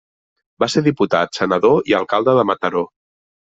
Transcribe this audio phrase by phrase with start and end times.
[0.63, 2.87] Va ser diputat, senador, i alcalde de Mataró.